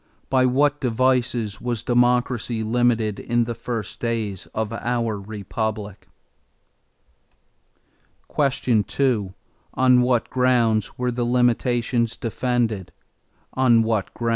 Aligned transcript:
By 0.31 0.47
what 0.47 0.79
devices 0.79 1.61
was 1.61 1.83
democracy 1.83 2.63
limited 2.63 3.19
in 3.19 3.43
the 3.43 3.53
first 3.53 3.99
days 3.99 4.47
of 4.47 4.73
our 4.73 5.19
Republic? 5.19 6.07
2. 8.35 9.33
On 9.75 10.01
what 10.01 10.27
grounds 10.31 10.97
were 10.97 11.11
the 11.11 11.23
limitations 11.25 12.17
defended? 12.17 12.91